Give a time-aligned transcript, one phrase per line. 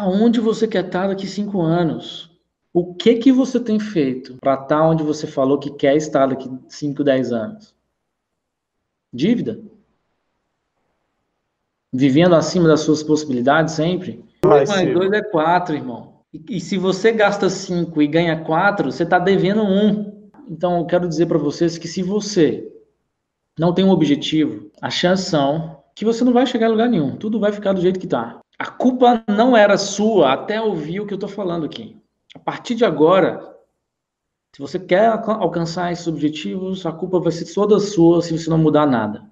[0.00, 2.30] Aonde você quer estar daqui cinco anos?
[2.72, 6.50] O que que você tem feito para estar onde você falou que quer estar daqui
[6.68, 7.74] 5, 10 anos?
[9.12, 9.60] Dívida?
[11.92, 14.24] Vivendo acima das suas possibilidades sempre?
[14.42, 16.22] 2 mais 2 é 4, irmão.
[16.32, 19.66] E, e, se você gasta 5 e ganha 4, você está devendo 1.
[19.66, 20.30] Um.
[20.48, 22.66] Então, eu quero dizer para vocês que se você
[23.58, 27.16] não tem um objetivo, a chance são que você não vai chegar a lugar nenhum.
[27.16, 28.40] Tudo vai ficar do jeito que está.
[28.60, 31.98] A culpa não era sua até ouvir o que eu estou falando aqui.
[32.34, 33.56] A partir de agora,
[34.54, 38.58] se você quer alcançar esses objetivos, a culpa vai ser toda sua se você não
[38.58, 39.29] mudar nada.